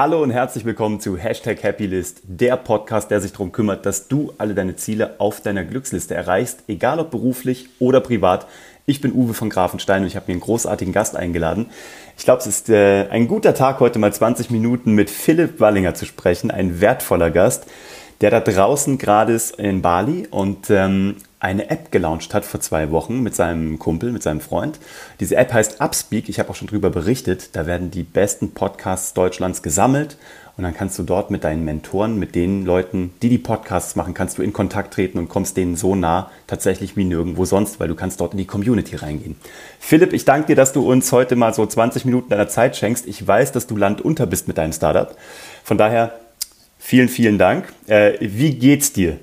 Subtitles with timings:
[0.00, 4.32] Hallo und herzlich willkommen zu Hashtag Happylist, der Podcast, der sich darum kümmert, dass du
[4.38, 8.46] alle deine Ziele auf deiner Glücksliste erreichst, egal ob beruflich oder privat.
[8.86, 11.66] Ich bin Uwe von Grafenstein und ich habe mir einen großartigen Gast eingeladen.
[12.16, 15.94] Ich glaube, es ist äh, ein guter Tag, heute mal 20 Minuten mit Philipp Wallinger
[15.94, 17.66] zu sprechen, ein wertvoller Gast,
[18.20, 22.90] der da draußen gerade ist in Bali und ähm, eine App gelauncht hat vor zwei
[22.90, 24.80] Wochen mit seinem Kumpel, mit seinem Freund.
[25.20, 26.28] Diese App heißt Upspeak.
[26.28, 27.50] Ich habe auch schon darüber berichtet.
[27.54, 30.16] Da werden die besten Podcasts Deutschlands gesammelt
[30.58, 34.12] und dann kannst du dort mit deinen Mentoren, mit den Leuten, die die Podcasts machen,
[34.12, 37.86] kannst du in Kontakt treten und kommst denen so nah tatsächlich wie nirgendwo sonst, weil
[37.86, 39.36] du kannst dort in die Community reingehen.
[39.78, 43.06] Philipp, ich danke dir, dass du uns heute mal so 20 Minuten deiner Zeit schenkst.
[43.06, 45.16] Ich weiß, dass du landunter bist mit deinem Startup.
[45.62, 46.18] Von daher
[46.76, 47.72] vielen, vielen Dank.
[47.86, 49.20] Äh, wie geht's dir?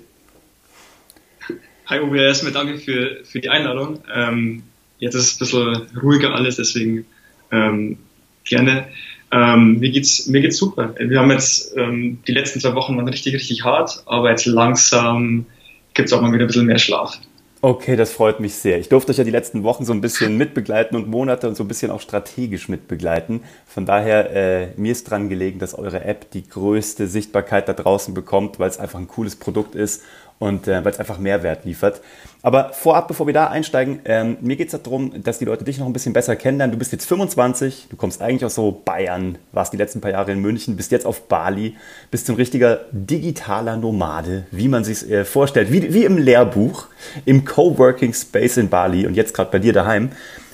[1.88, 4.00] Hi Uwe, erstmal danke für, für die Einladung.
[4.14, 4.64] Ähm,
[4.98, 7.06] jetzt ist es ein bisschen ruhiger alles, deswegen
[7.52, 8.00] ähm,
[8.44, 8.88] gerne.
[9.32, 10.96] Ähm, mir geht's mir geht's super.
[10.98, 15.46] Wir haben jetzt ähm, die letzten zwei Wochen waren richtig richtig hart, aber jetzt langsam
[15.94, 17.20] gibt's auch mal wieder ein bisschen mehr Schlaf.
[17.62, 18.78] Okay, das freut mich sehr.
[18.80, 21.64] Ich durfte euch ja die letzten Wochen so ein bisschen mitbegleiten und Monate und so
[21.64, 23.42] ein bisschen auch strategisch mitbegleiten.
[23.66, 28.14] Von daher, äh, mir ist dran gelegen, dass eure App die größte Sichtbarkeit da draußen
[28.14, 30.04] bekommt, weil es einfach ein cooles Produkt ist
[30.40, 32.02] und äh, weil es einfach Mehrwert liefert.
[32.42, 35.80] Aber vorab, bevor wir da einsteigen, ähm, mir geht es darum, dass die Leute dich
[35.80, 36.74] noch ein bisschen besser kennenlernen.
[36.74, 40.32] Du bist jetzt 25, du kommst eigentlich aus so Bayern, warst die letzten paar Jahre
[40.34, 41.76] in München, bist jetzt auf Bali,
[42.12, 46.88] bist ein richtiger digitaler Nomade, wie man sich äh, vorstellt, wie, wie im Lehrbuch,
[47.26, 50.12] im Coworking Space in Bali und jetzt gerade bei dir daheim.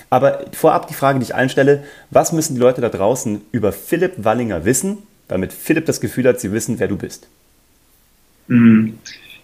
[0.09, 4.23] Aber vorab die Frage, die ich einstelle, was müssen die Leute da draußen über Philipp
[4.23, 7.27] Wallinger wissen, damit Philipp das Gefühl hat, sie wissen, wer du bist?
[8.47, 8.99] Mhm.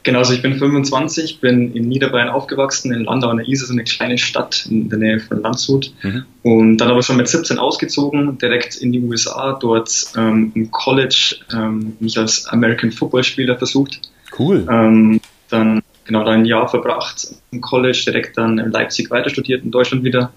[0.07, 3.73] Genau, also ich bin 25, bin in Niederbayern aufgewachsen, in Landau an der Isar, so
[3.73, 5.91] eine kleine Stadt in der Nähe von Landshut.
[6.01, 6.23] Mhm.
[6.43, 11.35] Und dann aber schon mit 17 ausgezogen, direkt in die USA, dort ähm, im College
[11.53, 13.99] ähm, mich als American Football Spieler versucht.
[14.39, 14.65] Cool.
[14.71, 19.65] Ähm, dann genau da ein Jahr verbracht im College, direkt dann in Leipzig weiter studiert,
[19.65, 20.31] in Deutschland wieder.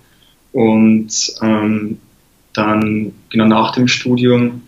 [0.51, 1.13] Und
[1.43, 1.99] ähm,
[2.55, 4.63] dann genau nach dem Studium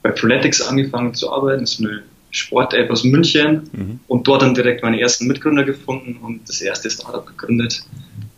[0.00, 1.60] bei Proletics angefangen zu arbeiten.
[1.60, 4.00] Das ist eine Sport-App aus München mhm.
[4.08, 7.82] und dort dann direkt meine ersten Mitgründer gefunden und das erste Startup gegründet,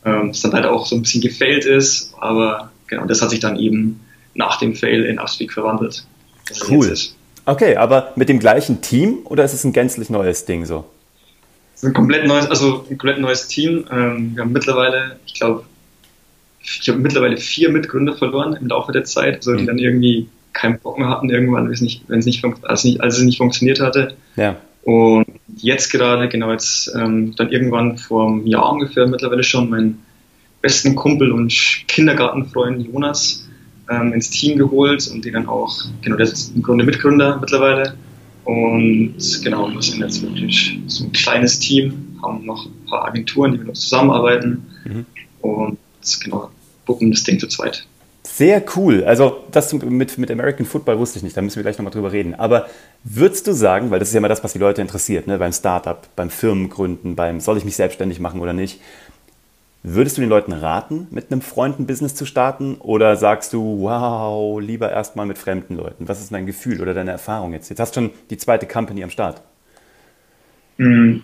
[0.05, 3.41] ähm, das dann leider auch so ein bisschen gefailt ist, aber genau, das hat sich
[3.41, 4.01] dann eben
[4.35, 6.07] nach dem Fail in Upspeak verwandelt.
[6.69, 6.95] Cool.
[7.45, 10.85] Okay, aber mit dem gleichen Team oder ist es ein gänzlich neues Ding so?
[11.75, 13.85] Es ist ein komplett neues, also ein komplett neues Team.
[13.91, 15.65] Ähm, wir haben mittlerweile, ich glaube,
[16.61, 19.67] ich habe mittlerweile vier Mitgründer verloren im Laufe der Zeit, also die mhm.
[19.67, 23.01] dann irgendwie keinen Bock mehr hatten irgendwann, wenn es nicht, wenn es nicht, als, nicht,
[23.01, 24.17] als es nicht funktioniert hatte.
[24.37, 24.57] Ja.
[24.83, 25.27] Und
[25.57, 30.03] jetzt gerade, genau jetzt ähm, dann irgendwann vor einem Jahr ungefähr mittlerweile schon meinen
[30.61, 31.53] besten Kumpel und
[31.87, 33.49] Kindergartenfreund Jonas
[33.89, 37.95] ähm, ins Team geholt und die dann auch, genau, der ist im Grunde Mitgründer mittlerweile.
[38.45, 43.53] Und genau, wir sind jetzt wirklich so ein kleines Team, haben noch ein paar Agenturen,
[43.53, 45.07] die mit uns zusammenarbeiten mhm.
[45.43, 45.79] und
[46.25, 46.51] genau,
[46.87, 47.87] bucken das Ding zu zweit.
[48.31, 49.05] Sehr cool.
[49.05, 52.13] Also das mit, mit American Football wusste ich nicht, da müssen wir gleich nochmal drüber
[52.13, 52.35] reden.
[52.35, 52.69] Aber
[53.03, 55.39] würdest du sagen, weil das ist ja immer das, was die Leute interessiert, ne?
[55.39, 58.81] beim Startup, beim Firmengründen, beim soll ich mich selbstständig machen oder nicht,
[59.83, 62.77] würdest du den Leuten raten, mit einem Freund ein Business zu starten?
[62.77, 66.07] Oder sagst du, wow, lieber erstmal mit fremden Leuten?
[66.07, 67.71] Was ist dein Gefühl oder deine Erfahrung jetzt?
[67.71, 69.41] Jetzt hast du schon die zweite Company am Start.
[70.77, 71.23] Hm.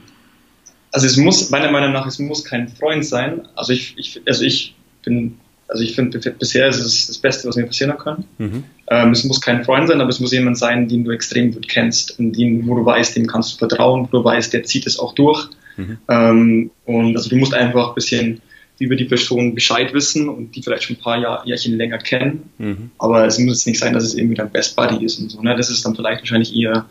[0.90, 3.46] Also es muss, meiner Meinung nach, es muss kein Freund sein.
[3.54, 5.38] Also ich, ich also ich bin
[5.68, 8.24] also ich finde, bisher ist es das Beste, was mir passieren kann.
[8.38, 8.64] Mhm.
[8.88, 11.68] Ähm, es muss kein Freund sein, aber es muss jemand sein, den du extrem gut
[11.68, 14.86] kennst und den, wo du weißt, dem kannst du vertrauen, wo du weißt, der zieht
[14.86, 15.48] es auch durch.
[15.76, 15.98] Mhm.
[16.08, 18.42] Ähm, und also du musst einfach ein bisschen
[18.78, 22.50] über die Person Bescheid wissen und die vielleicht schon ein paar Jahr, Jahrchen länger kennen.
[22.58, 22.90] Mhm.
[22.98, 25.40] Aber es muss jetzt nicht sein, dass es irgendwie dein Best Buddy ist und so.
[25.40, 25.56] Ne?
[25.56, 26.84] Das ist dann vielleicht wahrscheinlich eher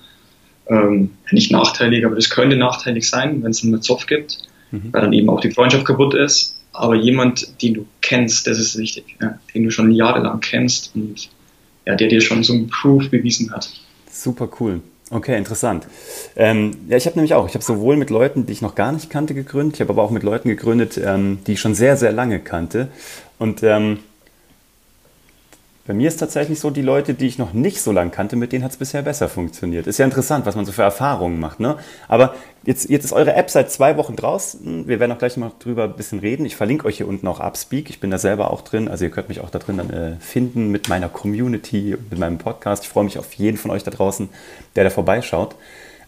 [0.67, 4.39] ähm, nicht nachteilig, aber das könnte nachteilig sein, wenn es einen Zoff gibt,
[4.72, 4.89] mhm.
[4.91, 8.78] weil dann eben auch die Freundschaft kaputt ist aber jemand, den du kennst, das ist
[8.78, 11.29] wichtig, ja, den du schon jahrelang kennst und
[11.85, 13.69] ja, der dir schon so ein Proof bewiesen hat.
[14.11, 14.81] Super cool.
[15.09, 15.86] Okay, interessant.
[16.36, 18.92] Ähm, ja, ich habe nämlich auch, ich habe sowohl mit Leuten, die ich noch gar
[18.92, 21.97] nicht kannte, gegründet, ich habe aber auch mit Leuten gegründet, ähm, die ich schon sehr,
[21.97, 22.88] sehr lange kannte.
[23.38, 24.00] Und ähm,
[25.85, 28.53] bei mir ist tatsächlich so, die Leute, die ich noch nicht so lange kannte, mit
[28.53, 29.85] denen hat es bisher besser funktioniert.
[29.85, 31.59] Ist ja interessant, was man so für Erfahrungen macht.
[31.59, 31.75] Ne?
[32.07, 34.88] Aber jetzt, jetzt ist eure App seit zwei Wochen draußen.
[34.88, 36.45] Wir werden auch gleich noch drüber ein bisschen reden.
[36.45, 37.89] Ich verlinke euch hier unten auch Upspeak.
[37.89, 38.88] Ich bin da selber auch drin.
[38.88, 42.38] Also ihr könnt mich auch da drin dann äh, finden mit meiner Community, mit meinem
[42.38, 42.83] Podcast.
[42.83, 44.30] Ich freue mich auf jeden von euch da draußen,
[44.77, 45.56] der da vorbeischaut.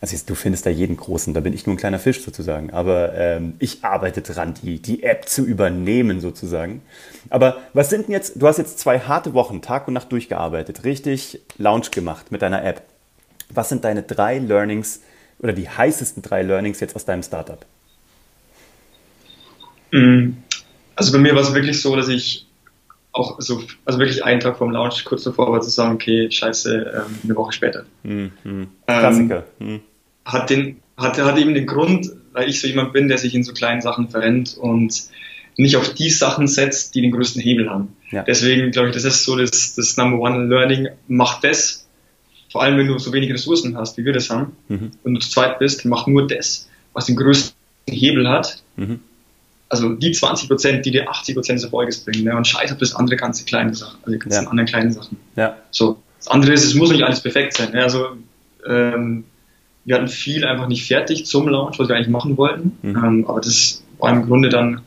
[0.02, 2.72] Also du findest da jeden großen, da bin ich nur ein kleiner Fisch sozusagen.
[2.72, 6.82] Aber ähm, ich arbeite dran, die, die App zu übernehmen sozusagen.
[7.30, 10.84] Aber was sind denn jetzt, du hast jetzt zwei harte Wochen, Tag und Nacht durchgearbeitet,
[10.84, 12.84] richtig Launch gemacht mit deiner App.
[13.50, 15.02] Was sind deine drei Learnings
[15.40, 17.66] oder die heißesten drei Learnings jetzt aus deinem Startup?
[19.92, 20.32] Mm,
[20.96, 22.45] also bei mir war es wirklich so, dass ich
[23.16, 26.94] auch so, also wirklich einen Tag vom Launch kurz davor war zu sagen, okay, scheiße,
[26.96, 27.86] ähm, eine Woche später.
[28.04, 28.32] Mhm.
[28.86, 29.46] Klassiker.
[29.60, 29.80] Ähm, mhm.
[30.26, 33.44] Hat, den, hat, hat eben den Grund, weil ich so jemand bin, der sich in
[33.44, 35.10] so kleinen Sachen verrennt und
[35.56, 37.96] nicht auf die Sachen setzt, die den größten Hebel haben.
[38.12, 38.24] Ja.
[38.24, 40.90] Deswegen glaube ich, das ist so das, das Number One Learning.
[41.08, 41.88] Mach das,
[42.52, 44.92] vor allem wenn du so wenig Ressourcen hast, wie wir das haben, mhm.
[45.04, 47.56] und du zu zweit bist, mach nur das, was den größten
[47.88, 48.62] Hebel hat.
[48.76, 49.00] Mhm
[49.70, 52.36] also die 20 Prozent, die dir 80 Prozent des Erfolges bringen, ne?
[52.36, 54.50] und scheiß auf das andere ganze kleine Sachen, also die ganzen ja.
[54.50, 55.18] anderen kleinen Sachen.
[55.36, 55.58] Ja.
[55.72, 55.98] So.
[56.20, 57.72] Das andere ist, es muss nicht alles perfekt sein.
[57.72, 57.84] Ne?
[57.84, 58.08] Also,
[58.68, 59.26] ähm,
[59.84, 62.78] wir hatten viel einfach nicht fertig zum Launch, was wir eigentlich machen wollten.
[62.82, 63.04] Mhm.
[63.04, 64.82] Ähm, aber das war im Grunde dann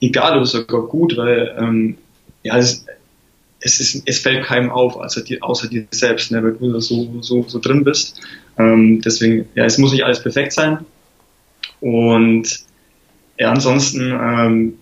[0.00, 1.96] egal oder sogar gut, weil, ähm,
[2.42, 2.84] ja, es,
[3.60, 6.42] es, ist, es fällt keinem auf, außer dir, außer dir selbst, ne?
[6.42, 8.20] weil du da so, so, so drin bist.
[8.58, 10.84] Ähm, deswegen, ja, es muss nicht alles perfekt sein.
[11.80, 12.67] Und
[13.38, 14.74] ja, ansonsten, ähm,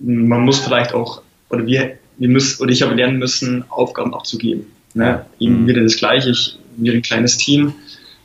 [0.00, 4.66] man muss vielleicht auch, oder wir, wir müssen, oder ich habe lernen müssen, Aufgaben abzugeben.
[4.94, 5.24] Ne?
[5.38, 5.66] Eben mhm.
[5.66, 7.74] wieder das Gleiche, ich, wir ein kleines Team.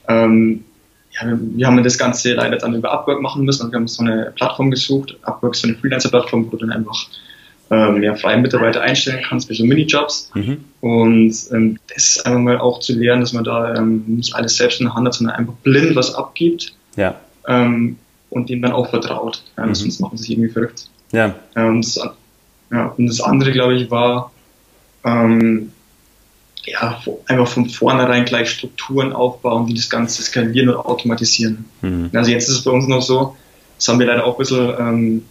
[0.08, 0.64] Ähm,
[1.12, 3.88] ja, wir, wir, haben das Ganze leider dann über Upwork machen müssen und wir haben
[3.88, 5.18] so eine Plattform gesucht.
[5.24, 7.08] Upwork ist so eine Freelancer-Plattform, wo du dann einfach
[7.72, 10.32] ähm, ja, freie Mitarbeiter einstellen kannst für so Minijobs.
[10.34, 10.58] Mhm.
[10.82, 14.58] Und ähm, das ist einfach mal auch zu lernen, dass man da ähm, nicht alles
[14.58, 16.74] selbst in der Hand hat, sondern einfach blind was abgibt.
[16.96, 17.16] Ja.
[17.48, 17.98] Ähm,
[18.30, 19.44] und dem dann auch vertraut.
[19.58, 19.76] Ja, mhm.
[19.76, 20.90] Sonst machen sie sich irgendwie verrückt.
[21.12, 21.36] Ja.
[21.56, 22.00] Und das,
[22.72, 24.32] ja, und das andere, glaube ich, war
[25.04, 25.72] ähm,
[26.66, 31.66] ja, einfach von vornherein gleich Strukturen aufbauen, die das Ganze skalieren oder automatisieren.
[31.82, 32.12] Mhm.
[32.14, 33.36] Also jetzt ist es bei uns noch so,
[33.78, 35.26] das haben wir leider auch ein bisschen, ähm,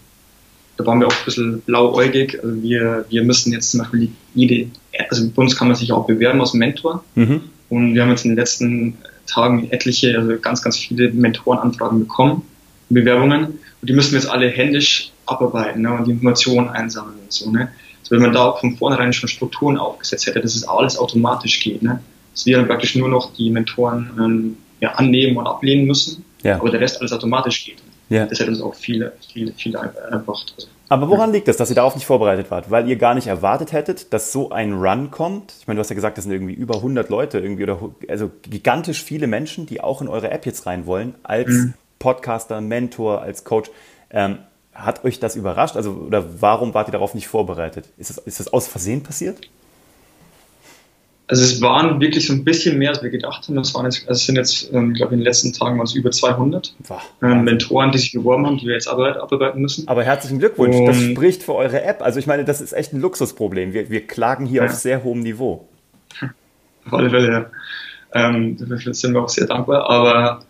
[0.76, 2.38] da waren wir auch ein bisschen blauäugig.
[2.42, 4.70] Also wir, wir müssen jetzt zum Beispiel jede,
[5.08, 7.04] also bei uns kann man sich auch bewerben als Mentor.
[7.14, 7.42] Mhm.
[7.68, 12.42] Und wir haben jetzt in den letzten Tagen etliche, also ganz, ganz viele Mentorenanfragen bekommen.
[12.88, 13.44] Bewerbungen
[13.80, 17.50] und die müssen wir jetzt alle händisch abarbeiten ne, und die Informationen einsammeln und so.
[17.50, 17.70] Ne.
[18.00, 21.82] Also wenn man da von vornherein schon Strukturen aufgesetzt hätte, dass es alles automatisch geht,
[21.82, 22.00] ne,
[22.32, 26.56] dass wir dann praktisch nur noch die Mentoren ähm, ja, annehmen und ablehnen müssen, ja.
[26.56, 27.78] aber der Rest alles automatisch geht.
[28.08, 28.24] Ja.
[28.24, 29.78] Das hätte uns auch viele, viele, viele
[30.10, 30.54] erbracht.
[30.56, 32.70] Also, aber woran liegt es, dass ihr darauf nicht vorbereitet wart?
[32.70, 35.52] Weil ihr gar nicht erwartet hättet, dass so ein Run kommt?
[35.60, 38.30] Ich meine, du hast ja gesagt, das sind irgendwie über 100 Leute irgendwie oder also
[38.42, 41.74] gigantisch viele Menschen, die auch in eure App jetzt rein wollen als mhm.
[41.98, 43.70] Podcaster, Mentor, als Coach.
[44.10, 44.38] Ähm,
[44.72, 45.76] hat euch das überrascht?
[45.76, 47.86] Also, oder warum wart ihr darauf nicht vorbereitet?
[47.98, 49.48] Ist das, ist das aus Versehen passiert?
[51.30, 53.56] Also es waren wirklich so ein bisschen mehr, als wir gedacht haben.
[53.56, 55.94] Das waren jetzt, also es sind jetzt, ähm, glaube in den letzten Tagen waren es
[55.94, 56.74] über 200
[57.22, 59.86] ähm, Mentoren, die sich beworben haben, die wir jetzt abarbeiten müssen.
[59.88, 62.00] Aber herzlichen Glückwunsch, Und, das spricht für eure App.
[62.00, 63.74] Also ich meine, das ist echt ein Luxusproblem.
[63.74, 64.68] Wir, wir klagen hier ja.
[64.68, 65.68] auf sehr hohem Niveau.
[66.86, 67.50] Auf alle Fälle, ja.
[68.14, 69.90] Ähm, dafür sind wir auch sehr dankbar.
[69.90, 70.40] Aber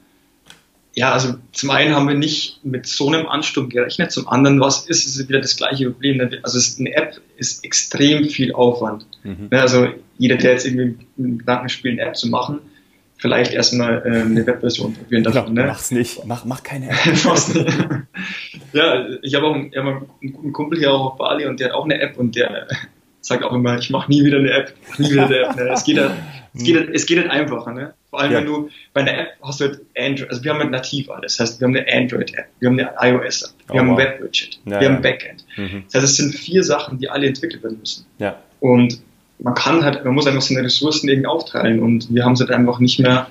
[0.98, 4.84] ja, also zum einen haben wir nicht mit so einem Ansturm gerechnet, zum anderen was
[4.86, 6.20] ist es wieder das gleiche Problem.
[6.42, 9.06] Also eine App ist extrem viel Aufwand.
[9.22, 9.46] Mhm.
[9.48, 9.86] Ne, also
[10.18, 12.58] jeder, der jetzt irgendwie mit Gedanken spielt, eine App zu machen,
[13.16, 15.54] vielleicht erstmal äh, eine Webversion probieren davon.
[15.54, 15.66] Ne?
[15.68, 16.98] Mach's nicht, mach, mach keine App.
[18.72, 21.74] ja, ich habe auch einen, einen, guten Kumpel hier auch auf Bali und der hat
[21.74, 22.66] auch eine App und der
[23.20, 25.56] sagt auch immer, ich mache nie wieder eine App, nie wieder eine App.
[25.56, 25.70] Ne?
[25.72, 26.12] Es geht halt,
[26.54, 27.72] es geht halt, es geht halt einfacher.
[27.72, 27.94] Ne?
[28.10, 28.38] Vor allem, ja.
[28.38, 31.36] wenn du bei einer App hast du halt Android, also wir haben halt nativ alles.
[31.36, 33.98] Das heißt, wir haben eine Android-App, wir haben eine iOS-App, wir oh, haben wow.
[33.98, 34.88] ein Web-Widget, ja, wir ja.
[34.88, 35.44] haben ein Backend.
[35.56, 35.84] Mhm.
[35.86, 38.06] Das heißt, es sind vier Sachen, die alle entwickelt werden müssen.
[38.60, 39.00] Und
[39.40, 42.50] man kann halt, man muss einfach seine Ressourcen irgendwie aufteilen und wir haben es halt
[42.50, 43.28] einfach nicht mehr,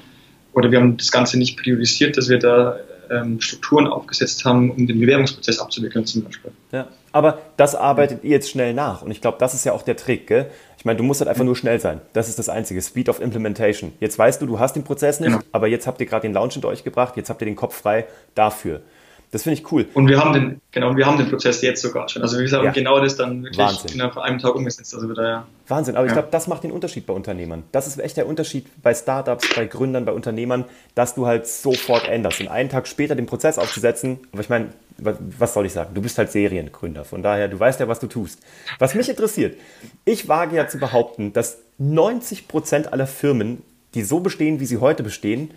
[0.54, 2.80] oder wir haben das Ganze nicht priorisiert, dass wir da
[3.10, 6.52] ähm, Strukturen aufgesetzt haben, um den Bewerbungsprozess abzuwickeln zum Beispiel.
[6.72, 6.88] Ja,
[7.18, 9.98] aber das arbeitet ihr jetzt schnell nach und ich glaube, das ist ja auch der
[9.98, 10.28] Trick.
[10.28, 10.52] Gell?
[10.78, 12.00] Ich meine, du musst halt einfach nur schnell sein.
[12.14, 12.82] Das ist das Einzige.
[12.82, 13.94] Speed of Implementation.
[14.00, 15.44] Jetzt weißt du, du hast den Prozess nicht, genau.
[15.52, 17.76] aber jetzt habt ihr gerade den Launch hinter euch gebracht, jetzt habt ihr den Kopf
[17.76, 18.06] frei
[18.36, 18.82] dafür.
[19.32, 19.86] Das finde ich cool.
[19.94, 22.22] Und wir haben den, genau, wir haben den Prozess jetzt sogar schon.
[22.22, 22.72] Also wie gesagt, ja.
[22.72, 23.92] genau das dann wirklich Wahnsinn.
[23.94, 24.96] innerhalb von einem Tag umgesetzt.
[24.96, 25.48] Also wieder, ja.
[25.68, 26.12] Wahnsinn, aber ja.
[26.12, 27.64] ich glaube, das macht den Unterschied bei Unternehmern.
[27.74, 30.64] Das ist echt der Unterschied bei Startups, bei Gründern, bei Unternehmern,
[30.96, 32.40] dass du halt sofort änderst.
[32.40, 35.94] Und einen Tag später den Prozess aufzusetzen, aber ich meine, was soll ich sagen?
[35.94, 37.04] Du bist halt Seriengründer.
[37.04, 38.40] Von daher, du weißt ja, was du tust.
[38.80, 39.58] Was mich interessiert,
[40.06, 43.62] ich wage ja zu behaupten, dass 90 Prozent aller Firmen,
[43.94, 45.52] die so bestehen, wie sie heute bestehen,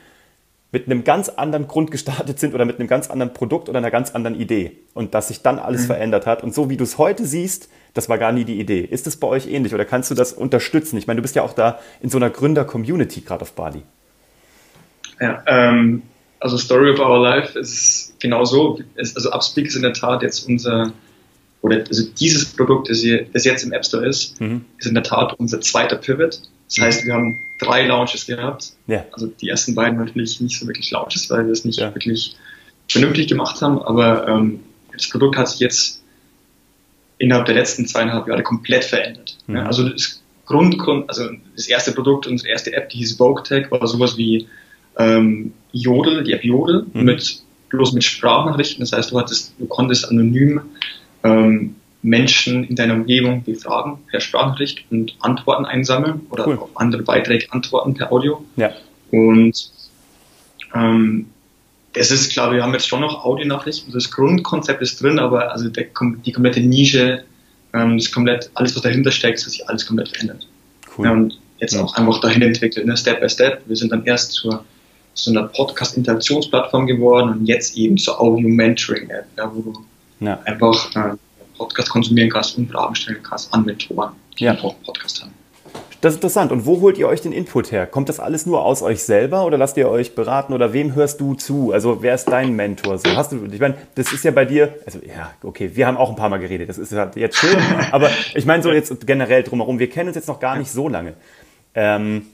[0.73, 3.91] mit einem ganz anderen Grund gestartet sind oder mit einem ganz anderen Produkt oder einer
[3.91, 5.87] ganz anderen Idee und dass sich dann alles mhm.
[5.87, 6.43] verändert hat.
[6.43, 8.81] Und so wie du es heute siehst, das war gar nie die Idee.
[8.81, 10.97] Ist es bei euch ähnlich oder kannst du das unterstützen?
[10.97, 13.83] Ich meine, du bist ja auch da in so einer Gründer-Community gerade auf Bali.
[15.21, 16.03] Ja, ähm,
[16.39, 18.79] also Story of Our Life ist genau so.
[18.97, 20.93] Also Upspeak ist in der Tat jetzt unser,
[21.63, 24.65] oder also dieses Produkt, das, hier, das jetzt im App Store ist, mhm.
[24.79, 26.41] ist in der Tat unser zweiter Pivot.
[26.71, 26.83] Das mhm.
[26.83, 28.73] heißt, wir haben drei Launches gehabt.
[28.87, 29.05] Ja.
[29.13, 31.93] Also die ersten beiden natürlich nicht so wirklich Launches, weil wir es nicht ja.
[31.95, 32.37] wirklich
[32.89, 34.61] vernünftig gemacht haben, aber ähm,
[34.93, 36.03] das Produkt hat sich jetzt
[37.19, 39.37] innerhalb der letzten zweieinhalb Jahre komplett verändert.
[39.47, 39.57] Mhm.
[39.57, 43.87] Ja, also das Grund, also das erste Produkt, unsere erste App, die hieß VogueTech, war
[43.87, 44.49] sowas wie
[44.97, 47.05] ähm, Jodel, die App Jodel, mhm.
[47.05, 48.81] mit, bloß mit Sprachnachrichten.
[48.81, 50.61] Das heißt, du hattest, du konntest anonym
[51.23, 56.59] ähm, Menschen in deiner Umgebung befragen per Sprachnachricht und Antworten einsammeln oder cool.
[56.59, 58.45] auf andere Beiträge antworten per Audio.
[58.57, 58.73] Ja.
[59.11, 59.71] Und
[60.75, 61.27] ähm,
[61.93, 65.69] das ist klar, wir haben jetzt schon noch Audionachrichten, das Grundkonzept ist drin, aber also
[65.69, 65.87] der,
[66.25, 67.25] die komplette Nische,
[67.75, 70.47] ähm, das komplett, alles was dahinter steckt, hat sich alles komplett verändert.
[70.97, 71.05] Cool.
[71.05, 71.83] Ja, und jetzt ja.
[71.83, 73.63] auch einfach dahin entwickelt, ne, Step by Step.
[73.67, 74.65] Wir sind dann erst zur
[75.15, 81.17] so einer Podcast-Interaktionsplattform geworden und jetzt eben zur Audio-Mentoring-App, ja, wo du einfach äh,
[81.61, 84.53] Podcast konsumieren kannst und Fragen stellen kannst an Mentoren, die ja.
[84.53, 85.33] einen Podcast haben.
[86.01, 86.51] Das ist interessant.
[86.51, 87.87] Und wo holt ihr euch den Input her?
[87.87, 91.21] Kommt das alles nur aus euch selber oder lasst ihr euch beraten oder wem hörst
[91.21, 91.73] du zu?
[91.73, 92.97] Also wer ist dein Mentor?
[92.97, 95.99] So hast du, ich meine, das ist ja bei dir, also ja, okay, wir haben
[95.99, 97.59] auch ein paar Mal geredet, das ist jetzt schön,
[97.93, 100.89] aber ich meine so jetzt generell drumherum, wir kennen uns jetzt noch gar nicht so
[100.89, 101.13] lange.
[101.75, 102.27] Ähm,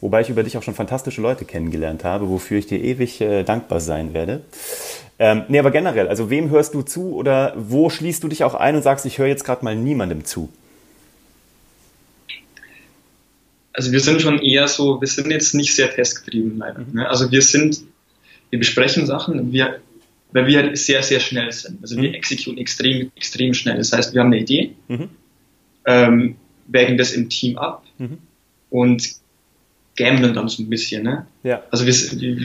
[0.00, 3.44] wobei ich über dich auch schon fantastische Leute kennengelernt habe, wofür ich dir ewig äh,
[3.44, 4.42] dankbar sein werde.
[5.18, 8.54] Ähm, nee, aber generell, also wem hörst du zu oder wo schließt du dich auch
[8.54, 10.50] ein und sagst, ich höre jetzt gerade mal niemandem zu?
[13.74, 16.80] also wir sind schon eher so, wir sind jetzt nicht sehr testgetrieben leider.
[16.80, 16.94] Mhm.
[16.94, 17.08] Ne?
[17.08, 17.82] Also wir sind,
[18.50, 19.80] wir besprechen Sachen, wir,
[20.32, 21.82] weil wir halt sehr, sehr schnell sind.
[21.82, 22.14] Also wir mhm.
[22.14, 23.76] exekutieren extrem, extrem schnell.
[23.76, 25.08] Das heißt, wir haben eine Idee, mhm.
[25.84, 26.36] ähm,
[26.68, 28.18] wägen das im Team ab mhm.
[28.70, 29.16] und
[29.96, 31.02] gamblen dann so ein bisschen.
[31.04, 31.26] Ne?
[31.42, 31.62] Ja.
[31.70, 31.94] Also wir,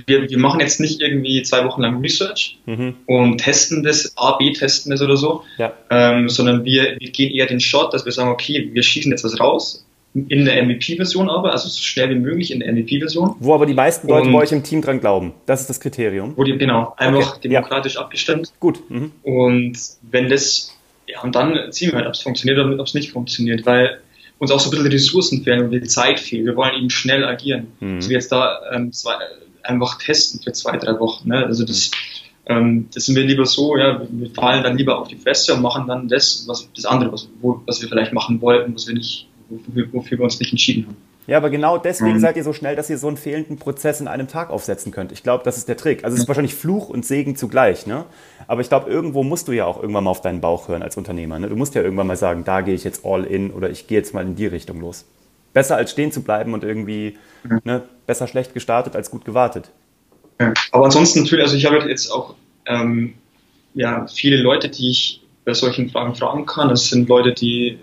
[0.07, 2.95] wir, wir machen jetzt nicht irgendwie zwei Wochen lang Research mhm.
[3.05, 5.73] und testen das, A, B testen das oder so, ja.
[5.89, 9.23] ähm, sondern wir, wir gehen eher den Shot, dass wir sagen, okay, wir schießen jetzt
[9.23, 13.35] was raus in der MVP-Version aber, also so schnell wie möglich in der MVP-Version.
[13.39, 15.33] Wo aber die meisten Leute und, bei euch im Team dran glauben.
[15.45, 16.33] Das ist das Kriterium.
[16.35, 17.41] Wo die, genau, einfach okay.
[17.43, 18.01] demokratisch ja.
[18.01, 18.51] abgestimmt.
[18.59, 18.79] Gut.
[18.89, 19.11] Mhm.
[19.21, 20.75] Und wenn das,
[21.07, 23.99] ja, und dann ziehen wir halt, ob es funktioniert oder ob es nicht funktioniert, weil
[24.39, 26.45] uns auch so ein bisschen Ressourcen fehlen und die Zeit fehlt.
[26.45, 27.67] Wir wollen eben schnell agieren.
[27.79, 27.95] Mhm.
[27.95, 29.13] Also wir jetzt da ähm, zwei,
[29.63, 31.29] einfach testen für zwei, drei Wochen.
[31.29, 31.45] Ne?
[31.45, 31.91] Also das,
[32.47, 32.55] mhm.
[32.55, 35.61] ähm, das sind wir lieber so, ja, wir fallen dann lieber auf die Fresse und
[35.61, 38.95] machen dann das, was das andere, was, wo, was wir vielleicht machen wollten, was wir
[38.95, 40.97] nicht wofür, wofür wir uns nicht entschieden haben.
[41.29, 42.19] Ja, aber genau deswegen mhm.
[42.19, 45.11] seid ihr so schnell, dass ihr so einen fehlenden Prozess in einem Tag aufsetzen könnt.
[45.11, 46.03] Ich glaube, das ist der Trick.
[46.03, 48.05] Also es ist wahrscheinlich Fluch und Segen zugleich, ne?
[48.47, 50.97] Aber ich glaube, irgendwo musst du ja auch irgendwann mal auf deinen Bauch hören als
[50.97, 51.37] Unternehmer.
[51.37, 51.47] Ne?
[51.47, 53.99] Du musst ja irgendwann mal sagen, da gehe ich jetzt all in oder ich gehe
[53.99, 55.05] jetzt mal in die Richtung los.
[55.53, 57.61] Besser als stehen zu bleiben und irgendwie mhm.
[57.63, 59.69] ne, besser schlecht gestartet als gut gewartet.
[60.41, 60.51] Ja.
[60.71, 62.33] Aber ansonsten natürlich, also ich habe jetzt auch
[62.65, 63.13] ähm,
[63.75, 65.18] ja, viele Leute, die ich
[65.49, 66.69] bei solchen Fragen fragen kann.
[66.69, 67.79] Es sind Leute, die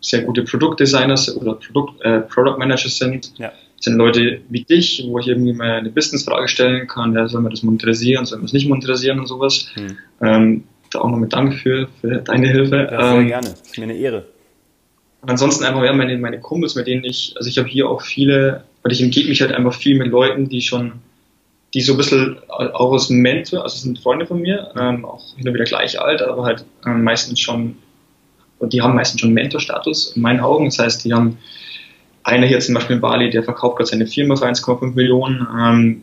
[0.00, 3.32] sehr gute Produktdesigner oder Produkt, äh, Product Manager sind.
[3.38, 3.52] Ja.
[3.76, 7.42] Es sind Leute wie dich, wo ich irgendwie mal eine Businessfrage stellen kann, ja, soll
[7.42, 9.68] man das monetarisieren, soll man es nicht monetarisieren und sowas.
[9.74, 9.98] Hm.
[10.20, 12.88] Ähm, da auch noch mit Dank für, für deine Hilfe.
[12.90, 13.48] Ja, sehr ähm, gerne.
[13.48, 14.24] Das ist mir eine Ehre.
[15.20, 18.02] Und ansonsten einfach ja, meine, meine Kumpels, mit denen ich, also ich habe hier auch
[18.02, 20.92] viele, weil ich umgebe mich halt einfach viel mit Leuten, die schon
[21.74, 25.52] die so ein bisschen auch aus Mentor, also sind Freunde von mir, ähm, auch hin
[25.52, 27.76] wieder gleich alt, aber halt ähm, meistens schon,
[28.60, 30.66] die haben meistens schon Mentor-Status in meinen Augen.
[30.66, 31.36] Das heißt, die haben
[32.22, 36.02] einer hier zum Beispiel in Bali, der verkauft gerade seine Firma für 1,5 Millionen, ähm,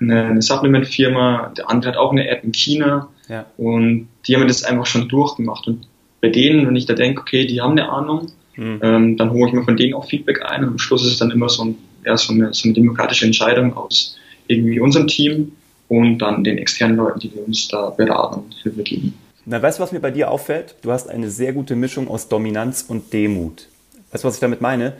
[0.00, 3.46] eine, eine Supplement-Firma, der andere hat auch eine App in China ja.
[3.56, 5.66] und die haben das einfach schon durchgemacht.
[5.66, 5.88] Und
[6.20, 8.78] bei denen, wenn ich da denke, okay, die haben eine Ahnung, mhm.
[8.82, 11.18] ähm, dann hole ich mir von denen auch Feedback ein und am Schluss ist es
[11.18, 15.52] dann immer so, ein, ja, so, eine, so eine demokratische Entscheidung aus irgendwie unserem Team
[15.88, 19.14] und dann den externen Leuten, die uns da beraten und Hilfe geben.
[19.46, 20.74] Na, weißt du, was mir bei dir auffällt?
[20.82, 23.68] Du hast eine sehr gute Mischung aus Dominanz und Demut.
[24.12, 24.94] Weißt du, was ich damit meine?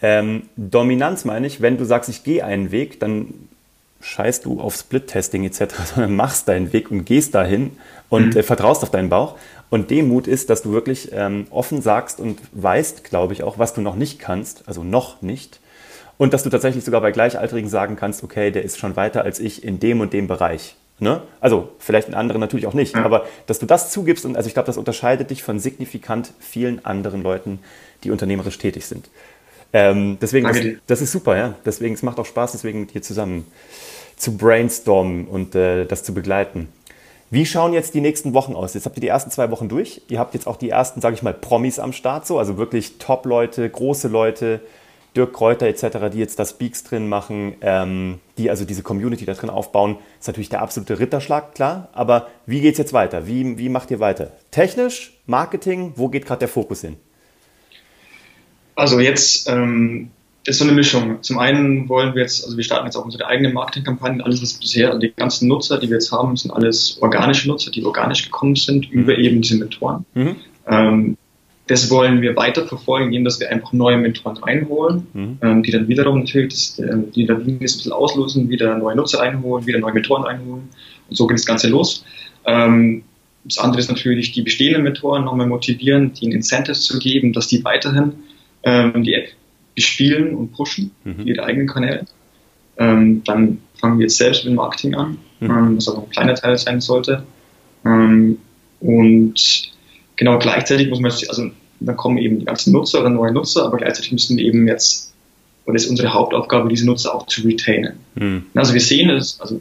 [0.00, 3.34] Ähm, Dominanz meine ich, wenn du sagst, ich gehe einen Weg, dann
[4.00, 7.72] scheißt du auf Split-Testing etc., sondern machst deinen Weg und gehst dahin
[8.08, 8.40] und mhm.
[8.40, 9.36] äh, vertraust auf deinen Bauch.
[9.70, 13.74] Und Demut ist, dass du wirklich ähm, offen sagst und weißt, glaube ich, auch, was
[13.74, 15.60] du noch nicht kannst, also noch nicht,
[16.18, 19.40] und dass du tatsächlich sogar bei Gleichaltrigen sagen kannst, okay, der ist schon weiter als
[19.40, 20.76] ich in dem und dem Bereich.
[21.00, 21.22] Ne?
[21.40, 23.04] Also vielleicht in anderen natürlich auch nicht, ja.
[23.04, 26.84] aber dass du das zugibst und also ich glaube, das unterscheidet dich von signifikant vielen
[26.84, 27.58] anderen Leuten,
[28.04, 29.10] die unternehmerisch tätig sind.
[29.72, 31.54] Ähm, deswegen, das, das, ist super, ja.
[31.66, 33.44] Deswegen, es macht auch Spaß, deswegen mit dir zusammen
[34.16, 36.68] zu brainstormen und äh, das zu begleiten.
[37.30, 38.74] Wie schauen jetzt die nächsten Wochen aus?
[38.74, 40.02] Jetzt habt ihr die ersten zwei Wochen durch.
[40.08, 42.98] Ihr habt jetzt auch die ersten, sage ich mal, Promis am Start, so, also wirklich
[42.98, 44.60] Top-Leute, große Leute,
[45.16, 49.34] Dirk Kräuter etc., die jetzt da Speaks drin machen, ähm, die also diese Community da
[49.34, 51.88] drin aufbauen, ist natürlich der absolute Ritterschlag, klar.
[51.92, 53.26] Aber wie geht es jetzt weiter?
[53.26, 54.32] Wie, wie macht ihr weiter?
[54.50, 56.96] Technisch, Marketing, wo geht gerade der Fokus hin?
[58.76, 60.10] Also jetzt ähm,
[60.46, 61.22] ist so eine Mischung.
[61.22, 64.24] Zum einen wollen wir jetzt, also wir starten jetzt auch unsere eigene Marketingkampagne.
[64.24, 67.70] Alles, was bisher, also die ganzen Nutzer, die wir jetzt haben, sind alles organische Nutzer,
[67.70, 69.00] die organisch gekommen sind mhm.
[69.00, 70.04] über eben diese Mentoren.
[70.14, 70.36] Mhm.
[70.66, 71.16] Ähm,
[71.66, 75.38] das wollen wir weiter verfolgen, indem dass wir einfach neue Mentoren reinholen, mhm.
[75.40, 79.22] ähm, die dann wiederum natürlich das, äh, die Lawine ein bisschen auslösen, wieder neue Nutzer
[79.22, 80.68] einholen, wieder neue Mentoren einholen.
[81.08, 82.04] Und so geht das Ganze los.
[82.44, 83.04] Ähm,
[83.44, 87.64] das andere ist natürlich, die bestehenden Mentoren nochmal motivieren, ihnen Incentives zu geben, dass die
[87.64, 88.12] weiterhin
[88.62, 89.28] ähm, die App
[89.74, 91.26] bespielen und pushen, mhm.
[91.26, 92.06] ihre eigenen Kanäle.
[92.76, 95.50] Ähm, dann fangen wir jetzt selbst mit dem Marketing an, mhm.
[95.50, 97.22] ähm, was auch ein kleiner Teil sein sollte.
[97.82, 99.34] Und
[100.16, 103.78] genau gleichzeitig muss man, also dann kommen eben die ganzen Nutzer oder neue Nutzer, aber
[103.78, 105.12] gleichzeitig müssen wir eben jetzt,
[105.64, 107.94] und das ist unsere Hauptaufgabe, diese Nutzer auch zu retainen.
[108.14, 108.46] Mhm.
[108.54, 109.60] Also wir sehen es, also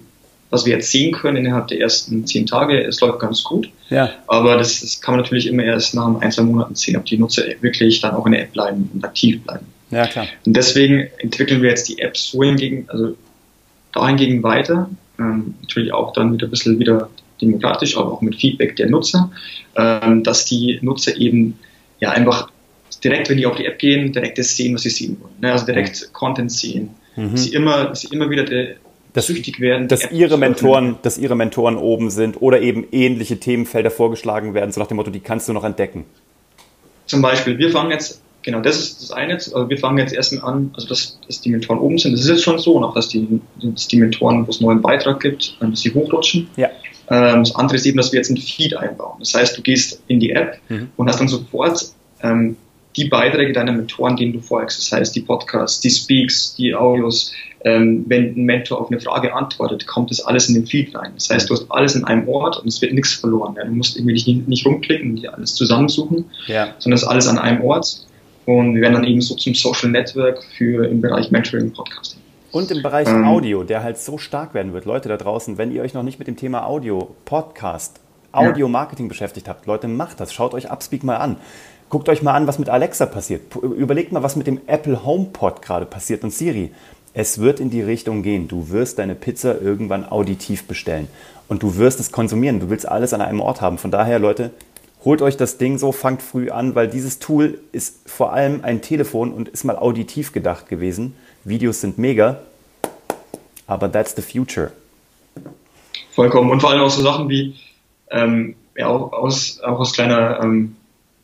[0.50, 3.72] was wir jetzt sehen können innerhalb der ersten zehn Tage, es läuft ganz gut.
[3.89, 4.12] Ja.
[4.27, 7.17] Aber das, das kann man natürlich immer erst nach ein, zwei Monaten sehen, ob die
[7.17, 9.65] Nutzer wirklich dann auch in der App bleiben und aktiv bleiben.
[9.89, 10.27] Ja, klar.
[10.45, 13.15] Und deswegen entwickeln wir jetzt die App so hingegen, also
[13.93, 17.10] dahingegen weiter, ähm, natürlich auch dann wieder ein bisschen wieder
[17.43, 19.31] demokratisch, aber auch mit Feedback der Nutzer,
[19.75, 21.59] ähm, dass die Nutzer eben
[22.00, 22.50] ja einfach
[23.03, 25.33] direkt, wenn die auf die App gehen, direkt das sehen, was sie sehen wollen.
[25.41, 25.51] Ne?
[25.51, 26.13] Also direkt mhm.
[26.13, 26.89] Content sehen.
[27.15, 27.38] Mhm.
[27.38, 28.75] Sie immer, sie immer wieder de,
[29.13, 29.88] dass, süchtig werden.
[29.88, 34.79] Dass ihre Mentoren, dass ihre Mentoren oben sind oder eben ähnliche Themenfelder vorgeschlagen werden, so
[34.79, 36.05] nach dem Motto, die kannst du noch entdecken.
[37.05, 39.33] Zum Beispiel, wir fangen jetzt Genau, das ist das eine.
[39.33, 42.12] Also wir fangen jetzt erstmal an, also dass, dass die Mentoren oben sind.
[42.12, 45.21] Das ist jetzt schon so, noch, dass die, dass die Mentoren, wo es neuen Beitrag
[45.21, 46.50] gibt, dass sie hochrutschen.
[46.57, 46.69] Ja.
[47.13, 49.17] Ähm, das andere ist eben, dass wir jetzt einen Feed einbauen.
[49.20, 50.89] Das heißt, du gehst in die App mhm.
[50.98, 51.91] und hast dann sofort
[52.24, 52.58] ähm,
[52.96, 54.79] die Beiträge deiner Mentoren, denen du folgst.
[54.79, 57.32] Das heißt, die Podcasts, die Speaks, die Audios.
[57.65, 61.12] Ähm, wenn ein Mentor auf eine Frage antwortet, kommt das alles in den Feed rein.
[61.15, 63.55] Das heißt, du hast alles in einem Ort und es wird nichts verloren.
[63.58, 63.63] Ja.
[63.63, 66.74] Du musst irgendwie nicht, nicht rumklicken und dir alles zusammensuchen, ja.
[66.79, 68.05] sondern es ist alles an einem Ort.
[68.46, 72.20] Und wir werden dann eben so zum Social Network für im Bereich Mentoring und Podcasting.
[72.53, 74.86] Und im Bereich ähm, Audio, der halt so stark werden wird.
[74.86, 77.99] Leute da draußen, wenn ihr euch noch nicht mit dem Thema Audio, Podcast,
[78.32, 79.10] Audio-Marketing ja.
[79.10, 80.32] beschäftigt habt, Leute, macht das.
[80.32, 81.38] Schaut euch Upspeak mal an.
[81.89, 83.56] Guckt euch mal an, was mit Alexa passiert.
[83.56, 86.71] Überlegt mal, was mit dem Apple HomePod gerade passiert und Siri.
[87.15, 88.47] Es wird in die Richtung gehen.
[88.47, 91.08] Du wirst deine Pizza irgendwann auditiv bestellen.
[91.47, 92.60] Und du wirst es konsumieren.
[92.60, 93.80] Du willst alles an einem Ort haben.
[93.80, 94.51] Von daher, Leute,
[95.04, 98.84] holt euch das Ding so, fangt früh an, weil dieses Tool ist vor allem ein
[98.84, 101.15] Telefon und ist mal auditiv gedacht gewesen.
[101.45, 102.39] Videos sind mega,
[103.67, 104.71] aber that's the future.
[106.12, 106.52] Vollkommen.
[106.52, 107.56] Und vor allem auch so Sachen wie,
[108.12, 110.76] ähm, ja, auch aus, auch aus kleiner, ähm,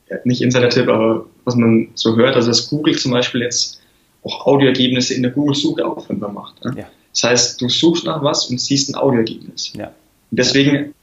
[0.10, 3.82] ja, nicht Insider-Tipp, aber was man so hört, also dass Google zum Beispiel jetzt
[4.24, 6.64] auch Audioergebnisse in der Google-Suche auffindbar macht.
[6.66, 6.74] Ne?
[6.78, 6.90] Ja.
[7.14, 9.74] Das heißt, du suchst nach was und siehst ein Audioergebnis.
[9.74, 9.88] Ja.
[9.88, 10.94] Und deswegen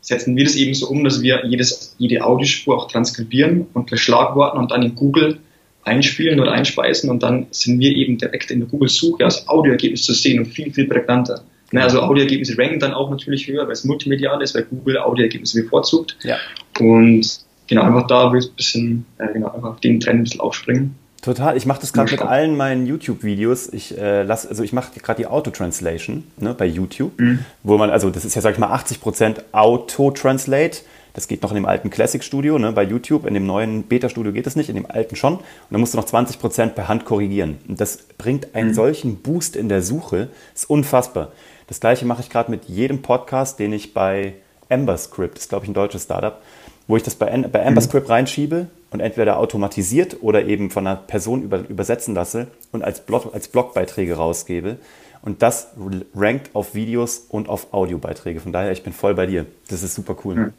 [0.00, 4.60] setzen wir das eben so um, dass wir jedes, jede Audiospur auch transkribieren und verschlagworten
[4.60, 5.40] und dann in Google
[5.86, 10.12] einspielen oder einspeisen und dann sind wir eben direkt in der Google-Suche als Audioergebnis zu
[10.12, 11.42] sehen und viel, viel prägnanter.
[11.72, 15.62] Ne, also Audioergebnisse ranken dann auch natürlich höher, weil es multimedial ist, weil Google Audioergebnisse
[15.62, 16.16] bevorzugt.
[16.22, 16.36] Ja.
[16.78, 20.40] Und genau, einfach da will ich ein bisschen, äh, genau, einfach den Trend ein bisschen
[20.40, 20.94] aufspringen.
[21.22, 21.56] Total.
[21.56, 23.72] Ich mache das gerade mit allen meinen YouTube-Videos.
[23.72, 27.40] Ich äh, lass, also ich mache gerade die Auto-Translation ne, bei YouTube, mhm.
[27.64, 30.78] wo man, also das ist ja, sag ich mal, 80% Auto-Translate.
[31.16, 33.24] Das geht noch in dem alten Classic-Studio, ne, bei YouTube.
[33.24, 35.36] In dem neuen Beta-Studio geht das nicht, in dem alten schon.
[35.36, 37.56] Und dann musst du noch 20% per Hand korrigieren.
[37.66, 38.74] Und das bringt einen mhm.
[38.74, 40.28] solchen Boost in der Suche.
[40.52, 41.32] Das ist unfassbar.
[41.68, 44.34] Das gleiche mache ich gerade mit jedem Podcast, den ich bei
[44.68, 46.38] Amberscript, das ist glaube ich ein deutsches Startup,
[46.86, 48.12] wo ich das bei, bei Amberscript mhm.
[48.12, 53.30] reinschiebe und entweder automatisiert oder eben von einer Person über, übersetzen lasse und als, Blog,
[53.32, 54.76] als Blogbeiträge rausgebe.
[55.22, 55.68] Und das
[56.14, 58.38] rankt auf Videos und auf Audiobeiträge.
[58.38, 59.46] Von daher, ich bin voll bei dir.
[59.68, 60.34] Das ist super cool.
[60.34, 60.52] Mhm.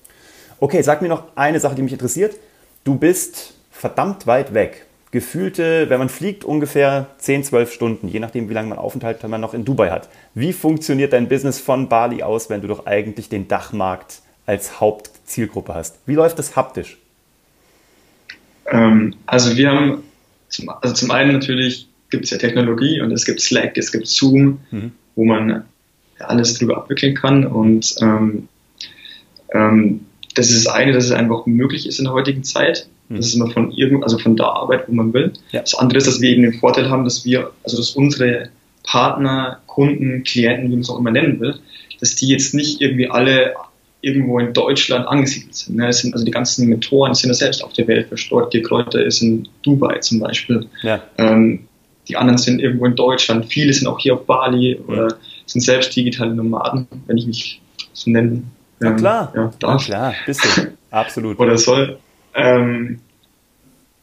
[0.60, 2.36] Okay, sag mir noch eine Sache, die mich interessiert.
[2.84, 4.86] Du bist verdammt weit weg.
[5.12, 9.40] Gefühlte, wenn man fliegt, ungefähr 10, 12 Stunden, je nachdem, wie lange man Aufenthalt man
[9.40, 10.10] noch in Dubai hat.
[10.34, 15.76] Wie funktioniert dein Business von Bali aus, wenn du doch eigentlich den Dachmarkt als Hauptzielgruppe
[15.76, 16.00] hast?
[16.08, 16.98] Wie läuft das haptisch?
[18.66, 20.04] Ähm, also wir haben,
[20.50, 24.08] zum, also zum einen natürlich gibt es ja Technologie und es gibt Slack, es gibt
[24.08, 24.92] Zoom, mhm.
[25.16, 25.66] wo man
[26.20, 28.48] alles drüber abwickeln kann und ähm,
[29.54, 30.02] ähm,
[30.38, 32.88] das ist das eine, dass es einfach möglich ist in der heutigen Zeit.
[33.10, 33.18] Mhm.
[33.18, 35.34] Das ist immer von irgend, also von der Arbeit, wo man will.
[35.52, 35.62] Ja.
[35.62, 38.50] Das andere ist, dass wir eben den Vorteil haben, dass wir, also dass unsere
[38.84, 41.56] Partner, Kunden, Klienten, wie man es auch immer nennen will,
[42.00, 43.56] dass die jetzt nicht irgendwie alle
[44.02, 45.78] irgendwo in Deutschland angesiedelt sind.
[45.78, 45.88] Ne?
[45.90, 48.54] Es sind also die ganzen Mentoren sind ja selbst auf der Welt verstreut.
[48.54, 50.68] Die Kräuter ist in Dubai zum Beispiel.
[50.84, 51.02] Ja.
[51.18, 51.68] Ähm,
[52.08, 55.94] die anderen sind irgendwo in Deutschland, viele sind auch hier auf Bali oder sind selbst
[55.96, 59.82] digitale Nomaden, wenn ich mich so nennen Na klar, ja, darf.
[59.82, 60.68] Na klar, bist du.
[60.92, 61.40] Absolut.
[61.40, 61.98] oder soll.
[62.34, 63.00] Ähm,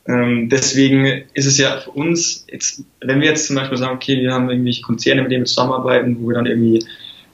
[0.06, 4.20] ähm, deswegen ist es ja für uns, jetzt, wenn wir jetzt zum Beispiel sagen, okay,
[4.20, 6.84] wir haben irgendwelche Konzerne, mit denen wir zusammenarbeiten, wo wir dann irgendwie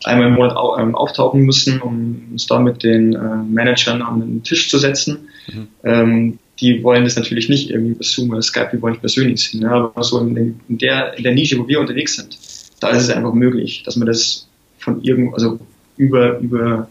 [0.05, 4.21] einmal im Monat au ähm, auftauchen müssen, um uns da mit den äh, Managern an
[4.21, 5.29] den Tisch zu setzen.
[5.53, 5.69] Mhm.
[5.85, 9.63] Ähm, die wollen das natürlich nicht irgendwie über Zoom oder Skype, die wollen persönlich sehen.
[9.63, 12.39] Ja, aber so in, in, der, in der Nische, wo wir unterwegs sind,
[12.81, 14.47] da ist es einfach möglich, dass man das
[14.79, 15.59] von irgendwo, also
[15.97, 16.89] über, über,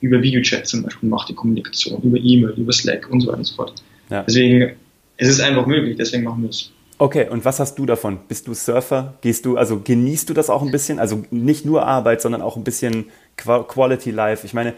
[0.00, 3.44] über Videochat zum Beispiel macht, die Kommunikation, über E-Mail, über Slack und so weiter und
[3.44, 3.74] so fort.
[4.10, 4.22] Ja.
[4.22, 4.76] Deswegen
[5.16, 6.70] es ist einfach möglich, deswegen machen wir es.
[6.98, 8.18] Okay, und was hast du davon?
[8.28, 9.14] Bist du Surfer?
[9.20, 10.98] Gehst du, also genießt du das auch ein bisschen?
[10.98, 13.06] Also nicht nur Arbeit, sondern auch ein bisschen
[13.36, 14.46] Quality Life.
[14.46, 14.74] Ich meine,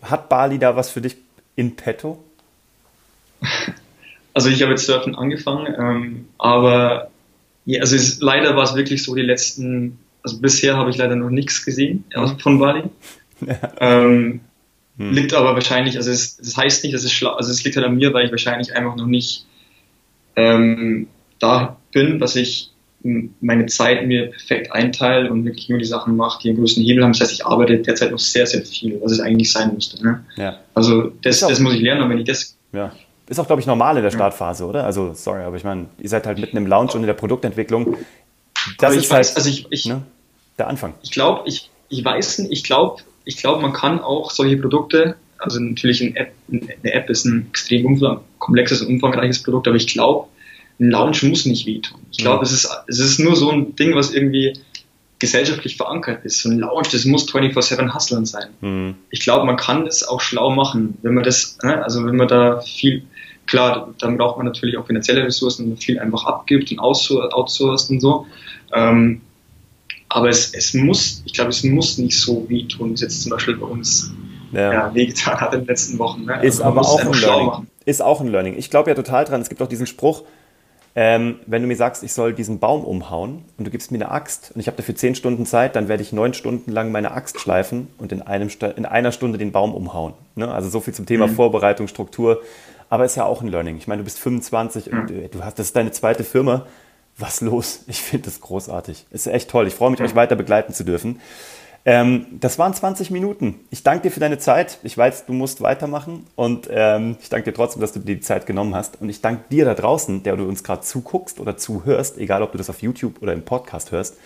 [0.00, 1.16] hat Bali da was für dich
[1.56, 2.22] in petto?
[4.34, 7.10] Also ich habe jetzt Surfen angefangen, ähm, aber
[7.64, 11.16] ja, also es, leider war es wirklich so die letzten, also bisher habe ich leider
[11.16, 12.38] noch nichts gesehen mhm.
[12.38, 12.84] von Bali.
[13.40, 13.56] Ja.
[13.80, 14.40] Ähm,
[14.98, 15.12] hm.
[15.12, 17.86] Liegt aber wahrscheinlich, also es, das heißt nicht, dass es schlau, also es liegt halt
[17.86, 19.46] an mir, weil ich wahrscheinlich einfach noch nicht
[20.36, 21.08] ähm,
[21.38, 22.70] da bin, dass ich
[23.40, 27.04] meine Zeit mir perfekt einteile und wirklich nur die Sachen mache, die einen größten Hebel
[27.04, 27.12] haben.
[27.12, 30.02] Das heißt, ich arbeite derzeit noch sehr, sehr viel, was es eigentlich sein müsste.
[30.04, 30.24] Ne?
[30.36, 30.58] Ja.
[30.74, 32.56] Also das, auch, das muss ich lernen, und wenn ich das...
[32.72, 32.92] Ja.
[33.28, 34.84] Ist auch, glaube ich, normal in der Startphase, oder?
[34.84, 37.98] Also, sorry, aber ich meine, ihr seid halt mitten im Launch und in der Produktentwicklung.
[38.78, 40.02] Das ist weiß, halt also ich, ich, ne,
[40.58, 40.94] der Anfang.
[41.02, 45.16] Ich glaube, ich, ich weiß nicht, ich glaube, ich glaube, man kann auch solche Produkte
[45.38, 47.98] also natürlich eine App, eine App ist ein extrem
[48.38, 50.28] komplexes und umfangreiches Produkt, aber ich glaube,
[50.80, 52.00] ein Launch muss nicht wehtun.
[52.10, 52.42] Ich glaube, mhm.
[52.44, 54.54] es, ist, es ist nur so ein Ding, was irgendwie
[55.18, 56.42] gesellschaftlich verankert ist.
[56.42, 58.48] So ein Launch, das muss 24-7 hustlen sein.
[58.60, 58.94] Mhm.
[59.10, 62.28] Ich glaube, man kann das auch schlau machen, wenn man das, ne, also wenn man
[62.28, 63.02] da viel,
[63.46, 67.90] klar, dann braucht man natürlich auch finanzielle Ressourcen, wenn man viel einfach abgibt und outsourced
[67.90, 68.26] und so.
[68.72, 69.22] Ähm,
[70.08, 73.30] aber es, es muss, ich glaube, es muss nicht so wehtun, wie es jetzt zum
[73.30, 74.12] Beispiel bei uns
[74.52, 74.72] ja.
[74.72, 76.24] ja wehgetan hat in den letzten Wochen.
[76.24, 76.42] Ne?
[76.42, 77.66] Ist also aber auch ein Learning.
[77.84, 78.56] Ist auch ein Learning.
[78.56, 79.40] Ich glaube ja total dran.
[79.40, 80.24] Es gibt auch diesen Spruch,
[80.94, 84.10] ähm, wenn du mir sagst, ich soll diesen Baum umhauen und du gibst mir eine
[84.10, 87.12] Axt und ich habe dafür zehn Stunden Zeit, dann werde ich neun Stunden lang meine
[87.12, 90.14] Axt schleifen und in, einem, in einer Stunde den Baum umhauen.
[90.34, 90.52] Ne?
[90.52, 91.36] Also so viel zum Thema mhm.
[91.36, 92.42] Vorbereitung, Struktur.
[92.90, 93.76] Aber ist ja auch ein Learning.
[93.76, 94.98] Ich meine, du bist 25 mhm.
[94.98, 96.66] und du hast, das ist deine zweite Firma.
[97.18, 97.80] Was los?
[97.88, 99.06] Ich finde das großartig.
[99.10, 99.66] Ist echt toll.
[99.66, 101.20] Ich freue mich, euch weiter begleiten zu dürfen.
[101.84, 103.60] Ähm, das waren 20 Minuten.
[103.70, 104.78] Ich danke dir für deine Zeit.
[104.84, 108.20] Ich weiß, du musst weitermachen und ähm, ich danke dir trotzdem, dass du dir die
[108.20, 109.00] Zeit genommen hast.
[109.00, 112.52] Und ich danke dir da draußen, der du uns gerade zuguckst oder zuhörst, egal ob
[112.52, 114.16] du das auf YouTube oder im Podcast hörst.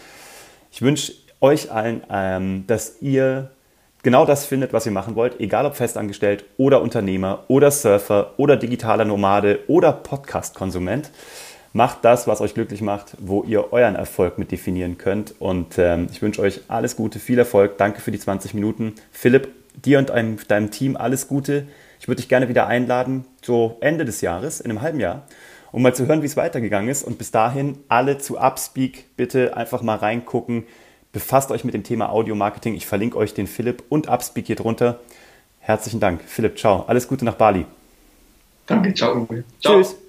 [0.71, 3.51] Ich wünsche euch allen, ähm, dass ihr
[4.03, 8.57] genau das findet, was ihr machen wollt, egal ob festangestellt oder Unternehmer oder Surfer oder
[8.57, 11.11] digitaler Nomade oder Podcast-Konsument.
[11.75, 15.35] Macht das, was euch glücklich macht, wo ihr euren Erfolg mit definieren könnt.
[15.41, 17.79] Und ähm, ich wünsche euch alles Gute, viel Erfolg.
[17.79, 18.95] Danke für die 20 Minuten.
[19.11, 21.67] Philipp, dir und deinem, deinem Team alles Gute.
[21.99, 25.23] Ich würde dich gerne wieder einladen, so Ende des Jahres, in einem halben Jahr,
[25.71, 27.05] um mal zu hören, wie es weitergegangen ist.
[27.05, 30.65] Und bis dahin alle zu Upspeak bitte einfach mal reingucken.
[31.13, 32.75] Befasst euch mit dem Thema Audio Marketing.
[32.75, 35.01] Ich verlinke euch den Philipp und Upspeak hier drunter.
[35.61, 36.23] Herzlichen Dank.
[36.27, 36.85] Philipp, ciao.
[36.87, 37.65] Alles Gute nach Bali.
[38.67, 39.27] Danke, ciao.
[39.61, 39.77] ciao.
[39.77, 40.02] Tschüss.